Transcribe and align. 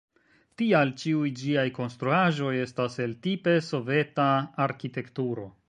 Tial 0.61 0.93
ĉiuj 1.01 1.29
ĝiaj 1.41 1.65
konstruaĵoj 1.75 2.55
estas 2.63 2.97
el 3.07 3.15
tipe 3.27 3.55
soveta 3.69 4.29
arkitekturo. 4.69 5.51